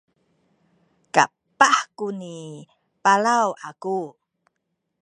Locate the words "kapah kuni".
1.15-2.37